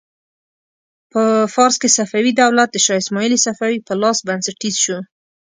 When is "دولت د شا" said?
2.41-2.95